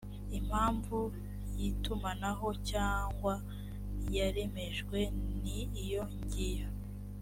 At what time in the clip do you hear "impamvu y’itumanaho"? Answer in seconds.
0.37-2.47